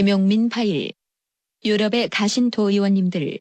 김용민 0.00 0.48
파일. 0.48 0.92
유럽에 1.62 2.08
가신 2.10 2.50
도의원님들. 2.50 3.38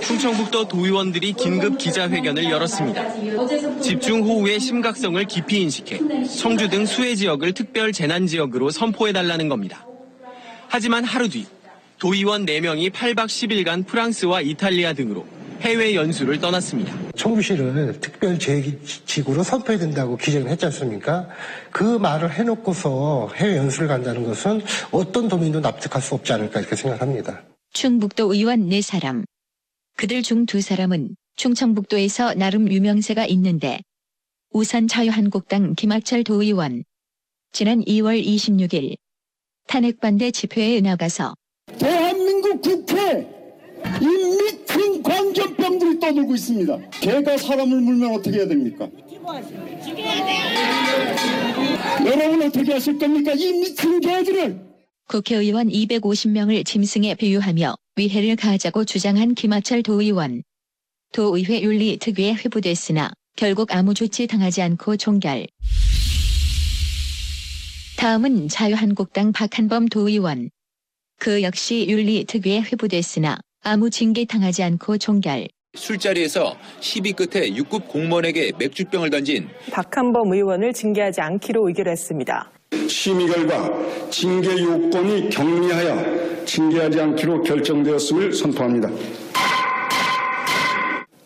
충청북도 0.00 0.68
도의원들이 0.68 1.34
긴급 1.34 1.76
기자회견을 1.76 2.44
열었습니다. 2.44 3.80
집중호우의 3.82 4.60
심각성을 4.60 5.22
깊이 5.26 5.60
인식해 5.60 6.00
청주 6.38 6.70
등 6.70 6.86
수해 6.86 7.14
지역을 7.14 7.52
특별 7.52 7.92
재난지역으로 7.92 8.70
선포해달라는 8.70 9.50
겁니다. 9.50 9.86
하지만 10.68 11.04
하루 11.04 11.28
뒤 11.28 11.44
도의원 11.98 12.46
4명이 12.46 12.92
8박 12.92 13.26
10일간 13.26 13.86
프랑스와 13.86 14.40
이탈리아 14.40 14.94
등으로 14.94 15.26
해외 15.60 15.94
연수를 15.94 16.40
떠났습니다. 16.40 16.94
청주시를 17.16 18.00
특별 18.00 18.38
재지구로 18.38 19.42
선포해야 19.42 19.78
된다고 19.78 20.16
기재를 20.16 20.48
했지 20.48 20.64
않습니까? 20.66 21.28
그 21.70 21.82
말을 21.98 22.32
해놓고서 22.32 23.30
해외 23.36 23.56
연수를 23.58 23.88
간다는 23.88 24.24
것은 24.24 24.62
어떤 24.90 25.28
도민도 25.28 25.60
납득할 25.60 26.00
수 26.00 26.14
없지 26.14 26.32
않을까 26.32 26.60
이렇게 26.60 26.76
생각합니다. 26.76 27.42
충북도 27.72 28.32
의원 28.34 28.68
4사람. 28.68 29.24
그들 29.96 30.22
중 30.22 30.46
두 30.46 30.60
사람은 30.60 31.14
충청북도에서 31.36 32.34
나름 32.34 32.70
유명세가 32.70 33.26
있는데 33.26 33.78
우선 34.50 34.88
자유한국당 34.88 35.74
김학철 35.74 36.24
도의원. 36.24 36.84
지난 37.52 37.80
2월 37.84 38.24
26일 38.24 38.96
탄핵반대 39.66 40.30
집회에 40.30 40.80
나가서 40.80 41.34
대한민국 41.78 42.60
국회 42.62 43.28
이 44.00 44.06
미친 44.06 44.39
떠들고 46.10 46.34
있습니다. 46.34 46.78
개가 47.00 47.38
사람을 47.38 47.80
물면 47.80 48.14
어떻게 48.14 48.38
해야 48.38 48.48
됩니까? 48.48 48.88
여러분 52.04 52.42
어떻게 52.42 52.72
하실 52.72 52.98
겁니까? 52.98 53.32
이 53.32 53.52
미친 53.52 54.00
개들을 54.00 54.70
국회의원 55.06 55.68
250명을 55.68 56.64
짐승에 56.64 57.14
비유하며 57.14 57.74
위해를 57.96 58.36
가하자고 58.36 58.84
주장한 58.84 59.34
김하철 59.34 59.82
도의원. 59.82 60.42
도의회 61.12 61.62
윤리 61.62 61.96
특위에 61.98 62.34
회부됐으나 62.34 63.12
결국 63.36 63.74
아무 63.74 63.94
조치 63.94 64.26
당하지 64.26 64.62
않고 64.62 64.96
종결. 64.96 65.46
다음은 67.96 68.48
자유한국당 68.48 69.32
박한범 69.32 69.88
도의원. 69.88 70.50
그 71.18 71.42
역시 71.42 71.86
윤리 71.88 72.24
특위에 72.24 72.60
회부됐으나 72.60 73.38
아무 73.62 73.90
징계 73.90 74.24
당하지 74.24 74.62
않고 74.62 74.98
종결. 74.98 75.48
술자리에서 75.90 76.56
시비 76.80 77.12
끝에 77.12 77.48
6급 77.50 77.88
공무원에게 77.88 78.52
맥주병을 78.58 79.10
던진 79.10 79.48
박한범 79.70 80.32
의원을 80.32 80.72
징계하지 80.72 81.20
않기로 81.20 81.68
의결했습니다. 81.68 82.50
심의 82.88 83.26
결과 83.28 83.70
징계 84.10 84.50
요건이 84.62 85.30
경미하여 85.30 86.44
징계하지 86.44 87.00
않기로 87.00 87.42
결정되었음을 87.42 88.32
선포합니다. 88.32 88.90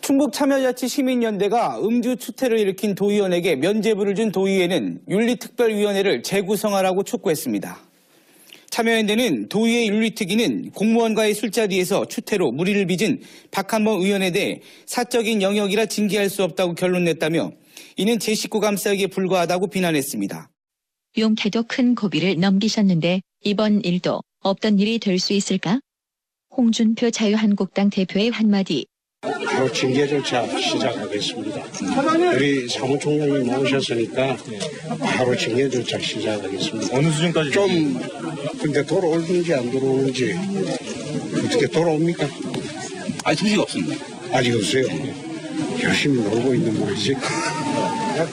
충북 0.01 0.31
참여자치 0.31 0.87
시민연대가 0.87 1.79
음주 1.79 2.17
추태를 2.17 2.59
일으킨 2.59 2.93
도의원에게 2.93 3.55
면죄부를 3.55 4.13
준 4.13 4.31
도의회는 4.31 5.01
윤리특별위원회를 5.09 6.21
재구성하라고 6.21 7.01
촉구했습니다. 7.01 7.84
참여연대는 8.75 9.47
도의회 9.47 9.87
윤리특위는 9.87 10.71
공무원과의 10.71 11.33
술자리에서 11.33 12.07
추태로 12.07 12.51
무리를 12.51 12.85
빚은 12.87 13.21
박한범 13.49 14.01
의원에 14.01 14.31
대해 14.31 14.59
사적인 14.85 15.41
영역이라 15.41 15.85
징계할 15.85 16.29
수 16.29 16.43
없다고 16.43 16.75
결론냈다며 16.75 17.53
이는 17.95 18.19
제 18.19 18.35
식구 18.35 18.59
감싸기에 18.59 19.07
불과하다고 19.07 19.67
비난했습니다. 19.67 20.49
용케도 21.17 21.63
큰 21.69 21.95
고비를 21.95 22.37
넘기셨는데 22.37 23.21
이번 23.45 23.79
일도 23.79 24.21
없던 24.41 24.79
일이 24.79 24.99
될 24.99 25.19
수 25.19 25.31
있을까? 25.31 25.79
홍준표 26.57 27.11
자유한국당 27.11 27.89
대표의 27.89 28.29
한마디. 28.31 28.87
바로 29.45 29.71
징계 29.71 30.07
절차 30.07 30.45
시작하겠습니다. 30.47 31.63
우리 32.35 32.67
사무총장님 32.69 33.45
모셨으니까 33.47 34.37
바로 35.17 35.35
징계 35.35 35.67
절차 35.69 35.99
시작하겠습니다. 35.99 36.95
어느 36.95 37.09
수준까지? 37.09 37.51
좀 37.51 37.99
근데 38.61 38.85
돌아오는지 38.85 39.53
안 39.53 39.71
돌아오는지 39.71 40.35
어떻게 41.43 41.67
돌아옵니까? 41.67 42.27
아직 43.23 43.41
소식 43.45 43.59
없습니다. 43.59 44.05
아직 44.31 44.53
없어요. 44.55 44.83
열심히 45.83 46.21
놀고 46.21 46.53
있는 46.53 46.79
모이지. 46.79 47.15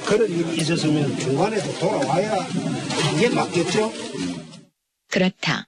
그런 0.05 0.31
일이 0.31 0.57
있었으면 0.61 1.17
중간에도 1.19 1.73
돌아와야 1.79 2.37
이게 3.17 3.29
맞겠죠? 3.31 3.93
그렇다. 5.09 5.67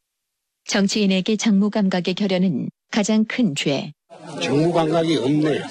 정치인에게 0.66 1.36
정무 1.36 1.70
감각의 1.70 2.14
결여는 2.14 2.70
가장 2.90 3.24
큰 3.24 3.54
죄. 3.54 3.92
정무 4.42 4.72
감각이 4.72 5.16
없네. 5.16 5.62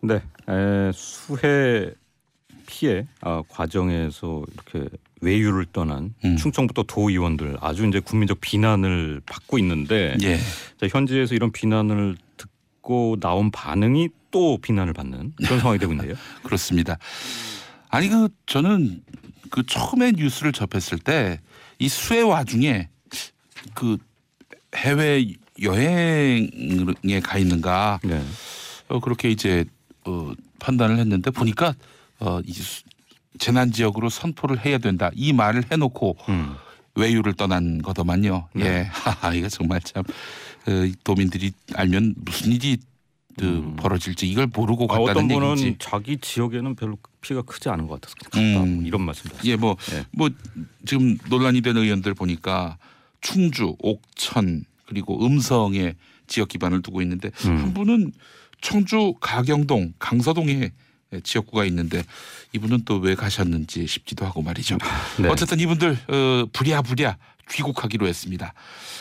네, 0.00 0.14
에, 0.48 0.92
수해 0.92 1.90
피해 2.66 3.06
아, 3.20 3.42
과정에서 3.48 4.42
이렇게 4.52 4.88
외유를 5.20 5.66
떠난 5.72 6.14
음. 6.24 6.36
충청북도 6.36 6.84
도의원들 6.84 7.58
아주 7.60 7.86
이제 7.86 8.00
국민적 8.00 8.40
비난을 8.40 9.20
받고 9.26 9.58
있는데 9.58 10.16
예. 10.22 10.38
자, 10.80 10.88
현지에서 10.90 11.34
이런 11.34 11.52
비난을 11.52 12.16
듣고 12.36 13.16
나온 13.20 13.50
반응이 13.52 14.08
또 14.32 14.58
비난을 14.58 14.92
받는 14.94 15.34
그런 15.36 15.60
상황이 15.60 15.78
되고 15.78 15.92
있네요. 15.92 16.14
그렇습니다. 16.42 16.98
아니 17.88 18.08
그 18.08 18.28
저는 18.46 19.02
그 19.50 19.64
처음에 19.64 20.12
뉴스를 20.12 20.52
접했을 20.52 20.98
때 20.98 21.38
이 21.82 21.88
수해 21.88 22.20
와중에 22.20 22.88
그 23.74 23.98
해외 24.76 25.34
여행에 25.60 27.20
가 27.22 27.38
있는가 27.38 28.00
네. 28.04 28.22
어, 28.88 29.00
그렇게 29.00 29.30
이제 29.30 29.64
어, 30.04 30.32
판단을 30.58 30.98
했는데 30.98 31.30
보니까 31.30 31.74
어, 32.20 32.40
이 32.44 32.52
수- 32.52 32.82
재난 33.38 33.72
지역으로 33.72 34.08
선포를 34.10 34.64
해야 34.64 34.78
된다 34.78 35.10
이 35.14 35.32
말을 35.32 35.64
해놓고 35.70 36.16
음. 36.28 36.54
외유를 36.94 37.34
떠난 37.34 37.80
거더만요. 37.80 38.48
네. 38.54 38.64
예, 38.64 38.88
하하 38.90 39.32
이거 39.34 39.48
정말 39.48 39.80
참 39.80 40.02
어, 40.66 40.92
도민들이 41.04 41.52
알면 41.74 42.14
무슨 42.18 42.52
일이 42.52 42.78
그 43.38 43.74
벌어질지 43.78 44.28
이걸 44.28 44.46
모르고 44.46 44.84
아, 44.84 44.98
갔다는 44.98 45.10
어떤 45.10 45.28
분은 45.28 45.50
얘기지. 45.58 45.76
자기 45.78 46.18
지역에는 46.18 46.76
별로 46.76 46.98
피해가 47.22 47.42
크지 47.46 47.70
않은 47.70 47.86
것 47.86 47.98
같아서 48.00 48.14
그냥 48.30 48.62
음. 48.64 48.86
이런 48.86 49.00
말씀도 49.02 49.38
예, 49.44 49.56
뭐, 49.56 49.76
예. 49.94 50.04
뭐 50.12 50.28
지금 50.84 51.16
논란이 51.30 51.62
된 51.62 51.76
의원들 51.78 52.12
보니까 52.12 52.76
충주, 53.22 53.74
옥천 53.78 54.64
그리고 54.92 55.24
음성에 55.24 55.94
지역 56.26 56.48
기반을 56.48 56.82
두고 56.82 57.00
있는데 57.00 57.30
음. 57.46 57.56
한 57.56 57.74
분은 57.74 58.12
청주 58.60 59.14
가경동, 59.20 59.94
강서동에 59.98 60.72
지역구가 61.22 61.64
있는데 61.66 62.02
이분은 62.52 62.84
또 62.84 63.02
왜 63.02 63.14
가셨는지 63.16 63.86
싶기도 63.86 64.24
하고 64.24 64.42
말이죠. 64.42 64.78
네. 65.18 65.28
어쨌든 65.28 65.58
이분들 65.58 65.98
어, 66.08 66.46
부랴부랴 66.52 67.16
귀국하기로 67.50 68.06
했습니다. 68.06 68.54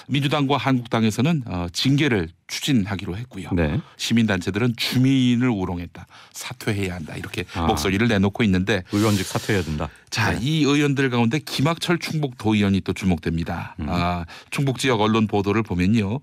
민주당과 0.08 0.58
한국당에서는 0.58 1.44
어, 1.46 1.68
징계를 1.72 2.30
추진하기로 2.48 3.16
했고요. 3.18 3.50
네. 3.54 3.80
시민단체들은 3.98 4.76
주민을 4.76 5.50
우롱했다, 5.50 6.08
사퇴해야 6.34 6.96
한다 6.96 7.16
이렇게 7.16 7.46
아. 7.54 7.68
목소리를 7.68 8.06
내놓고 8.08 8.44
있는데 8.44 8.84
의원직 8.92 9.26
사퇴해야 9.28 9.64
된다. 9.64 9.90
자, 10.10 10.32
네. 10.32 10.40
이 10.42 10.64
의원들 10.64 11.12
가운데 11.12 11.38
김학철 11.40 12.00
충북 12.00 12.38
도의원이 12.40 12.82
또 12.82 12.94
주목됩니다. 12.94 13.76
음. 13.80 13.86
아, 13.88 14.26
충북 14.50 14.80
지역 14.80 15.02
언론 15.02 15.28
보도를 15.28 15.62
보면요. 15.62 16.20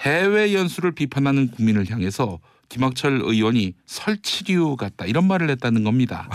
해외 0.00 0.52
연수를 0.54 0.92
비판하는 0.92 1.50
국민을 1.50 1.90
향해서 1.90 2.38
김학철 2.74 3.20
의원이 3.22 3.74
설치류 3.86 4.74
같다 4.76 5.06
이런 5.06 5.28
말을 5.28 5.48
했다는 5.50 5.84
겁니다. 5.84 6.28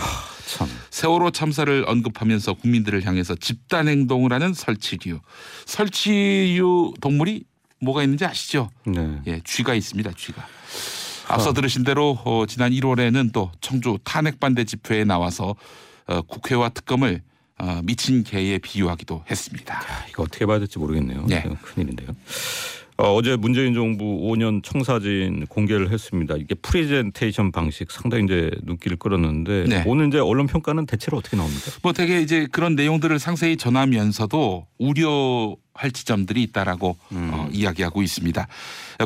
참. 0.46 0.66
세월호 0.88 1.32
참사를 1.32 1.84
언급하면서 1.86 2.54
국민들을 2.54 3.04
향해서 3.04 3.34
집단 3.34 3.88
행동을 3.88 4.32
하는 4.32 4.54
설치류. 4.54 5.20
설치류 5.66 6.94
동물이 7.02 7.44
뭐가 7.82 8.02
있는지 8.02 8.24
아시죠? 8.24 8.70
네. 8.86 9.20
예, 9.26 9.40
쥐가 9.44 9.74
있습니다. 9.74 10.12
쥐가. 10.16 10.46
앞서 11.28 11.52
들으신 11.52 11.84
대로 11.84 12.18
어, 12.24 12.46
지난 12.46 12.72
1월에는 12.72 13.32
또 13.32 13.52
청주 13.60 13.98
탄핵 14.02 14.40
반대 14.40 14.64
집회에 14.64 15.04
나와서 15.04 15.54
어, 16.06 16.22
국회와 16.22 16.70
특검을 16.70 17.20
어, 17.58 17.82
미친 17.84 18.24
개에 18.24 18.56
비유하기도 18.56 19.24
했습니다. 19.30 19.78
아, 19.78 20.06
이거 20.08 20.22
어떻게 20.22 20.46
봐야 20.46 20.58
될지 20.58 20.78
모르겠네요. 20.78 21.26
네. 21.26 21.42
큰일인데요. 21.60 22.08
어, 23.00 23.14
어제 23.14 23.34
문재인 23.34 23.72
정부 23.72 24.04
5년 24.04 24.62
청사진 24.62 25.46
공개를 25.46 25.90
했습니다. 25.90 26.34
이게 26.36 26.54
프레젠테이션 26.54 27.50
방식 27.50 27.90
상당히 27.90 28.24
이제 28.24 28.50
눈길을 28.62 28.98
끌었는데 28.98 29.64
네. 29.68 29.84
오늘 29.86 30.08
이제 30.08 30.18
언론 30.18 30.46
평가는 30.46 30.84
대체로 30.84 31.16
어떻게 31.16 31.36
나옵니까? 31.36 31.70
뭐 31.82 31.94
되게 31.94 32.20
이제 32.20 32.46
그런 32.52 32.74
내용들을 32.74 33.18
상세히 33.18 33.56
전하면서도 33.56 34.66
우려할 34.78 35.90
지점들이 35.94 36.42
있다라고 36.42 36.96
음. 37.12 37.30
어, 37.32 37.48
이야기하고 37.52 38.02
있습니다. 38.02 38.46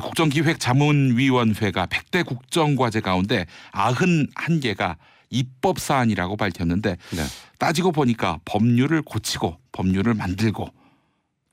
국정기획자문위원회가 0.02 1.87
100대 1.87 2.26
국정과제 2.26 3.00
가운데 3.00 3.47
91개가 3.73 4.97
입법 5.31 5.79
사안이라고 5.79 6.37
밝혔는데 6.37 6.97
네. 7.12 7.23
따지고 7.58 7.93
보니까 7.93 8.40
법률을 8.44 9.02
고치고 9.02 9.56
법률을 9.73 10.14
만들고 10.14 10.69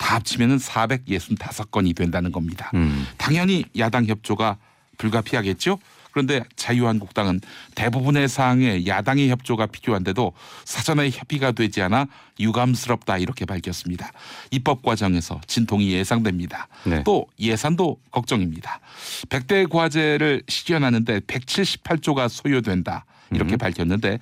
다 0.01 0.15
합치면은 0.15 0.57
465건이 0.57 1.95
된다는 1.95 2.31
겁니다. 2.31 2.71
음. 2.73 3.07
당연히 3.17 3.63
야당 3.77 4.07
협조가 4.07 4.57
불가피하겠죠. 4.97 5.77
그런데 6.11 6.43
자유한국당은 6.55 7.39
대부분의 7.75 8.27
사항에 8.27 8.85
야당의 8.85 9.29
협조가 9.29 9.67
필요한데도 9.67 10.33
사전에 10.65 11.09
협의가 11.09 11.51
되지 11.51 11.83
않아 11.83 12.07
유감스럽다 12.39 13.19
이렇게 13.19 13.45
밝혔습니다. 13.45 14.11
입법 14.49 14.81
과정에서 14.81 15.39
진통이 15.45 15.91
예상됩니다. 15.93 16.67
네. 16.83 17.03
또 17.05 17.27
예산도 17.39 17.97
걱정입니다. 18.09 18.81
100대 19.29 19.69
과제를 19.69 20.43
실현하는데 20.49 21.21
178조가 21.21 22.27
소요된다 22.27 23.05
이렇게 23.31 23.53
음. 23.53 23.57
밝혔는데 23.57 24.19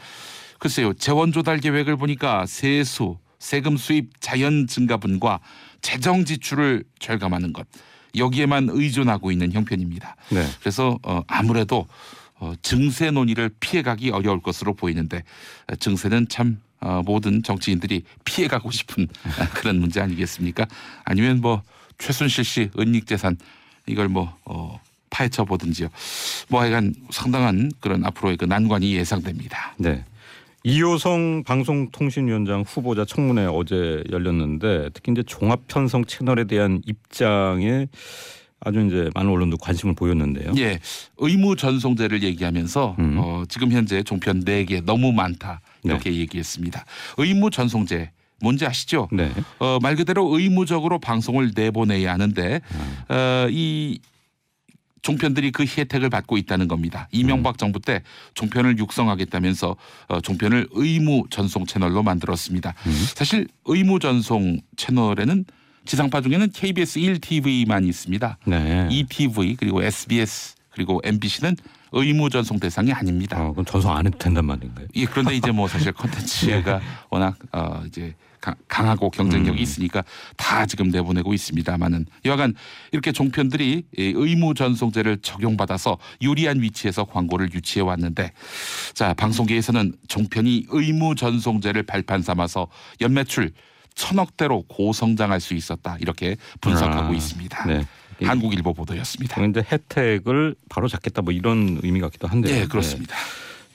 글쎄요 0.59 0.93
재원 0.93 1.31
조달 1.31 1.57
계획을 1.59 1.95
보니까 1.95 2.45
세수, 2.45 3.17
세금 3.39 3.77
수입 3.77 4.21
자연 4.21 4.67
증가분과 4.67 5.39
재정 5.81 6.25
지출을 6.25 6.83
절감하는 6.99 7.53
것 7.53 7.67
여기에만 8.15 8.69
의존하고 8.71 9.31
있는 9.31 9.51
형편입니다. 9.51 10.15
네. 10.31 10.45
그래서 10.59 10.97
어, 11.03 11.21
아무래도 11.27 11.87
어, 12.39 12.53
증세 12.61 13.11
논의를 13.11 13.51
피해가기 13.59 14.11
어려울 14.11 14.41
것으로 14.41 14.73
보이는데 14.73 15.23
어, 15.67 15.75
증세는 15.75 16.27
참 16.29 16.59
어, 16.79 17.01
모든 17.05 17.43
정치인들이 17.43 18.03
피해가고 18.23 18.71
싶은 18.71 19.07
그런 19.55 19.79
문제 19.79 19.99
아니겠습니까? 19.99 20.65
아니면 21.03 21.41
뭐 21.41 21.61
최순실 21.97 22.45
씨 22.45 22.69
은닉 22.79 23.05
재산 23.05 23.37
이걸 23.85 24.07
뭐 24.07 24.35
어, 24.45 24.79
파헤쳐 25.09 25.45
보든지요. 25.45 25.89
뭐 26.47 26.61
하여간 26.61 26.93
상당한 27.09 27.71
그런 27.79 28.05
앞으로의 28.05 28.37
그 28.37 28.45
난관이 28.45 28.93
예상됩니다. 28.93 29.75
네. 29.77 30.05
이호성 30.63 31.43
방송통신위원장 31.45 32.63
후보자 32.67 33.05
청문회 33.05 33.45
어제 33.45 34.03
열렸는데 34.11 34.89
특히 34.93 35.11
이제 35.11 35.23
종합 35.23 35.67
편성 35.67 36.05
채널에 36.05 36.45
대한 36.45 36.81
입장에 36.85 37.87
아주 38.61 38.85
이제 38.85 39.09
많은 39.15 39.31
언론도 39.31 39.57
관심을 39.57 39.95
보였는데요. 39.95 40.51
예, 40.57 40.79
의무 41.17 41.55
전송제를 41.55 42.23
얘기하면서 42.23 42.95
음. 42.99 43.15
어, 43.17 43.43
지금 43.47 43.71
현재 43.71 44.03
종편 44.03 44.43
4개 44.43 44.83
너무 44.83 45.13
많다 45.13 45.61
이렇게 45.83 46.13
얘기했습니다. 46.13 46.83
의무 47.17 47.51
전송제 47.51 48.11
뭔지 48.41 48.65
아시죠? 48.65 49.07
네. 49.11 49.31
어, 49.59 49.79
말 49.81 49.95
그대로 49.95 50.37
의무적으로 50.37 50.99
방송을 50.99 51.51
내보내야 51.55 52.13
하는데 52.13 52.61
어, 53.07 53.47
이 53.49 53.99
종편들이 55.01 55.51
그 55.51 55.65
혜택을 55.65 56.09
받고 56.09 56.37
있다는 56.37 56.67
겁니다. 56.67 57.07
이명박 57.11 57.57
정부 57.57 57.79
때 57.79 58.03
종편을 58.33 58.77
육성하겠다면서 58.77 59.75
어, 60.07 60.21
종편을 60.21 60.67
의무 60.71 61.25
전송 61.29 61.65
채널로 61.65 62.03
만들었습니다. 62.03 62.73
사실 63.15 63.47
의무 63.65 63.99
전송 63.99 64.59
채널에는 64.77 65.45
지상파 65.85 66.21
중에는 66.21 66.51
KBS 66.51 66.99
1TV만 66.99 67.87
있습니다. 67.87 68.37
네. 68.45 68.87
ETV 68.91 69.55
그리고 69.55 69.81
SBS 69.83 70.55
그리고 70.69 71.01
MBC는 71.03 71.55
의무 71.91 72.29
전송 72.29 72.59
대상이 72.59 72.91
아닙니다. 72.93 73.41
어, 73.41 73.51
그럼 73.51 73.65
전송 73.65 73.91
안 73.95 74.05
해도 74.05 74.17
된단 74.17 74.45
말인가요? 74.45 74.87
예, 74.95 75.05
그런데 75.05 75.35
이제 75.35 75.51
뭐 75.51 75.67
사실 75.67 75.91
콘텐츠가 75.93 76.81
워낙 77.09 77.35
어 77.51 77.83
이제 77.87 78.15
강- 78.41 78.55
강하고 78.67 79.09
경쟁력이 79.09 79.57
음. 79.59 79.61
있으니까 79.61 80.03
다 80.37 80.65
지금 80.65 80.89
내보내고 80.89 81.33
있습니다만은 81.33 82.05
여하간 82.25 82.53
이렇게 82.93 83.11
종편들이 83.11 83.83
이 83.97 84.13
의무 84.15 84.53
전송제를 84.53 85.17
적용받아서 85.21 85.97
유리한 86.21 86.61
위치에서 86.61 87.03
광고를 87.03 87.53
유치해 87.53 87.83
왔는데 87.83 88.31
자 88.93 89.13
방송계에서는 89.13 89.93
종편이 90.07 90.67
의무 90.69 91.15
전송제를 91.15 91.83
발판 91.83 92.21
삼아서 92.21 92.67
연매출 93.01 93.51
천억대로 93.95 94.63
고성장할 94.69 95.41
수 95.41 95.53
있었다 95.53 95.97
이렇게 95.99 96.37
분석하고 96.61 97.11
아, 97.11 97.15
있습니다. 97.15 97.65
네. 97.65 97.85
한국일보 98.27 98.73
보도였습니다. 98.73 99.35
그런데 99.35 99.63
혜택을 99.71 100.55
바로 100.69 100.87
잡겠다 100.87 101.21
뭐 101.21 101.33
이런 101.33 101.79
의미 101.83 101.99
같기도 101.99 102.27
한데요. 102.27 102.53
네, 102.55 102.67
그렇습니다. 102.67 103.15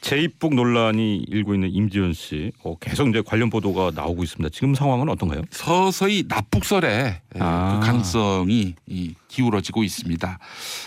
제입북 0.01 0.55
논란이 0.55 1.25
일고 1.29 1.55
있는 1.55 1.71
임지연 1.73 2.13
씨 2.13 2.53
어, 2.63 2.77
계속 2.79 3.09
이제 3.09 3.23
관련 3.25 3.49
보도가 3.49 3.93
나오고 3.95 4.23
있습니다. 4.23 4.51
지금 4.53 4.75
상황은 4.75 5.09
어떤가요? 5.09 5.41
서서히 5.51 6.25
납북설에 6.29 6.89
예, 7.37 7.39
아. 7.41 7.81
그 7.81 7.87
가능성이 7.87 8.75
이, 8.87 9.15
기울어지고 9.29 9.83
있습니다. 9.83 10.39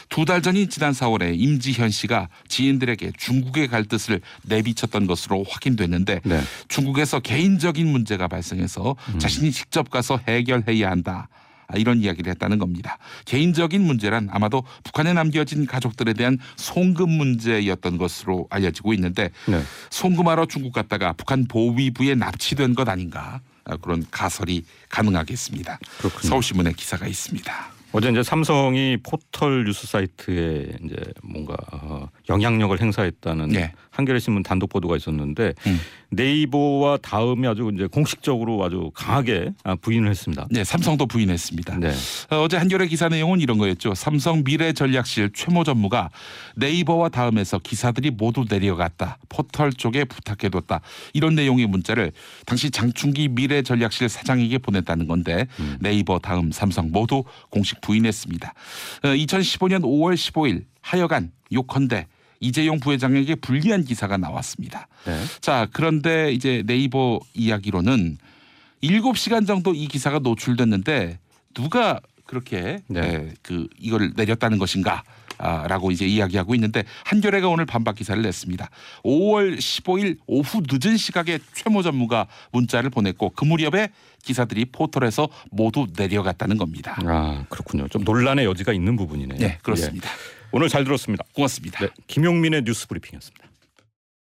두 0.10 0.24
달 0.24 0.44
전인 0.44 0.70
지난 0.70 0.92
4월에 0.92 1.34
임지현 1.36 1.90
씨가 1.90 2.30
지인들에게 2.48 3.14
중국에 3.18 3.66
갈 3.66 3.86
뜻을 3.86 4.22
내비쳤던 4.44 5.08
것으로 5.08 5.44
확인됐는데 5.50 6.20
네. 6.24 6.40
중국에서 6.68 7.20
개인적인 7.20 7.88
문제가 7.88 8.28
발생해서 8.28 8.96
음. 9.16 9.20
자신이 9.20 9.52
직접 9.52 9.90
가서 9.90 10.20
해결해야 10.28 10.92
한다. 10.92 11.28
아, 11.68 11.78
이런 11.78 12.02
이야기를 12.02 12.30
했다는 12.32 12.60
겁니다. 12.60 12.98
개인적인 13.26 13.82
문제란 13.82 14.30
아마도 14.32 14.64
북한에 14.84 15.14
남겨진 15.14 15.66
가족들에 15.66 16.14
대한 16.14 16.38
송금 16.56 17.10
문제였던 17.10 17.98
것으로 17.98 18.48
알려지고 18.50 18.94
있는데 18.94 19.30
네. 19.48 19.62
송금하러 19.90 20.46
중국 20.46 20.74
갔다가 20.74 21.14
북한 21.14 21.46
보위부에 21.46 22.16
납치된 22.16 22.76
것 22.76 22.88
아닌가 22.88 23.42
아, 23.66 23.76
그런 23.78 24.06
가설이 24.10 24.64
가능하겠습니다. 24.90 25.80
그렇군요. 26.00 26.30
서울신문에 26.30 26.72
기사가 26.74 27.06
있습니다. 27.06 27.78
어제 27.94 28.10
이제 28.10 28.22
삼성이 28.22 28.98
포털 29.02 29.64
뉴스 29.64 29.88
사이트에 29.88 30.74
이제 30.84 30.96
뭔가 31.24 31.56
어, 31.72 32.10
영향력을 32.30 32.80
행사했다는 32.80 33.50
네. 33.50 33.74
한겨레 33.92 34.20
신문 34.20 34.44
단독 34.44 34.70
보도가 34.70 34.98
있었는데 34.98 35.54
음. 35.66 35.80
네이버와 36.10 36.98
다음이 36.98 37.48
아주 37.48 37.70
이제 37.74 37.88
공식적으로 37.88 38.64
아주 38.64 38.92
강하게 38.94 39.52
아, 39.64 39.76
부인을 39.76 40.10
했습니다. 40.10 40.48
네, 40.50 40.64
삼성도 40.64 41.06
부인했습니다. 41.06 41.78
네. 41.78 41.94
어, 42.30 42.38
어제 42.44 42.58
한겨레 42.58 42.88
기사 42.88 43.10
내용은 43.10 43.42
이런 43.42 43.58
거였죠. 43.58 43.94
삼성 43.94 44.44
미래 44.44 44.72
전략실 44.74 45.32
최모 45.34 45.64
전무가 45.64 46.10
네이버와 46.56 47.10
다음에서 47.10 47.60
기사들이 47.60 48.12
모두 48.12 48.46
내려갔다. 48.50 49.18
포털 49.30 49.74
쪽에 49.74 50.06
부탁해뒀다. 50.06 50.82
이런 51.14 51.36
내용의 51.36 51.68
문자를 51.68 52.12
당시 52.46 52.72
장충기 52.72 53.28
미래 53.30 53.62
전략실 53.62 54.10
사장에게 54.10 54.58
보냈다는 54.60 55.08
건데 55.08 55.48
네이버 55.80 56.20
다음 56.20 56.52
삼성 56.52 56.92
모두 56.92 57.24
공식 57.50 57.82
부인했습니다. 57.82 58.54
어, 59.04 59.08
2015년 59.08 59.82
5월 59.82 60.14
15일 60.14 60.64
하여간 60.82 61.32
요컨대 61.52 62.08
이재용 62.40 62.80
부회장에게 62.80 63.36
불리한 63.36 63.84
기사가 63.84 64.18
나왔습니다. 64.18 64.88
네. 65.06 65.20
자, 65.42 65.68
그런데 65.72 66.32
이제 66.32 66.64
네이버 66.66 67.20
이야기로는 67.34 68.18
7시간 68.84 69.48
정도 69.48 69.74
이 69.74 69.88
기사가 69.88 70.20
노출됐는데 70.20 71.20
누가 71.54 72.00
그렇게 72.26 72.82
네. 72.88 73.00
에, 73.00 73.34
그 73.42 73.68
이걸 73.80 74.12
내렸다는 74.16 74.58
것인가? 74.58 75.04
아, 75.40 75.68
라고 75.68 75.92
이제 75.92 76.06
이야기하고 76.06 76.56
있는데 76.56 76.84
한겨레가 77.06 77.48
오늘 77.48 77.66
반박 77.66 77.96
기사를 77.96 78.22
냈습니다. 78.22 78.70
5월 79.04 79.58
15일 79.58 80.18
오후 80.26 80.64
늦은 80.68 80.98
시각에 80.98 81.38
최모 81.54 81.84
전무가 81.84 82.26
문자를 82.52 82.90
보냈고 82.90 83.30
그 83.30 83.46
무렵에 83.46 83.90
기사들이 84.24 84.66
포털에서 84.66 85.30
모두 85.52 85.86
내려갔다는 85.96 86.58
겁니다. 86.58 87.00
아 87.06 87.46
그렇군요. 87.50 87.88
좀 87.88 88.04
논란의 88.04 88.46
여지가 88.46 88.74
있는 88.74 88.96
부분이네요. 88.96 89.38
네, 89.38 89.60
그렇습니다. 89.62 90.10
예. 90.10 90.37
오늘 90.52 90.70
잘 90.70 90.84
들었습니다. 90.84 91.24
고맙습니다. 91.34 91.80
네, 91.80 91.90
김용민의 92.08 92.64
뉴스 92.64 92.88
브리핑이었습니다. 92.88 93.47